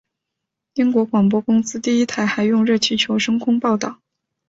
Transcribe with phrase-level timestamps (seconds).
[0.73, 3.99] 英国广播公司第一台还用热气球升空报导。